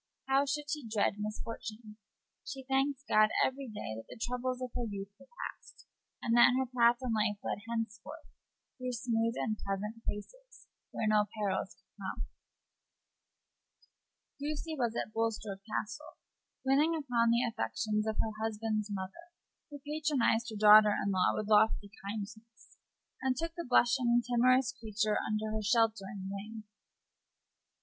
How 0.27 0.47
should 0.47 0.67
she 0.71 0.87
dread 0.87 1.17
misfortune? 1.19 1.97
She 2.43 2.63
thanked 2.63 3.05
God 3.07 3.29
every 3.45 3.67
day 3.67 3.93
that 3.95 4.05
the 4.09 4.19
troubles 4.19 4.59
of 4.59 4.71
her 4.75 4.83
youth 4.89 5.11
were 5.19 5.27
past, 5.45 5.85
and 6.23 6.35
that 6.35 6.55
her 6.57 6.65
path 6.65 6.97
in 7.03 7.13
life 7.13 7.37
led 7.43 7.59
henceforth 7.69 8.25
through 8.79 8.93
smooth 8.93 9.35
and 9.37 9.59
pleasant 9.59 10.03
places, 10.05 10.67
where 10.89 11.05
no 11.05 11.25
perils 11.37 11.75
could 11.75 12.01
come. 12.01 12.25
Lucy 14.41 14.75
was 14.75 14.95
at 14.95 15.13
Bulstrode 15.13 15.61
Castle, 15.69 16.17
winning 16.65 16.95
upon 16.95 17.29
the 17.29 17.43
affections 17.47 18.07
of 18.07 18.17
her 18.23 18.31
husband's 18.43 18.89
mother, 18.91 19.29
who 19.69 19.77
patronized 19.85 20.49
her 20.49 20.57
daughter 20.57 20.95
in 21.05 21.11
law 21.11 21.29
with 21.35 21.45
lofty 21.47 21.91
kindness, 22.09 22.75
and 23.21 23.37
took 23.37 23.53
the 23.53 23.67
blushing, 23.69 24.19
timorous 24.27 24.71
creature 24.73 25.19
under 25.21 25.51
her 25.51 25.61
sheltering 25.61 26.27
wing. 26.31 26.63